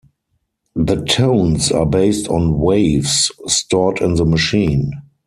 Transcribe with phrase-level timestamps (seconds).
[0.75, 4.93] The tones are based on waves stored in the machine.